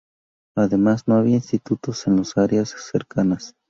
Además, 0.57 1.07
no 1.07 1.13
había 1.15 1.35
institutos 1.35 2.07
en 2.07 2.17
las 2.17 2.35
áreas 2.35 2.69
cercanas. 2.71 3.55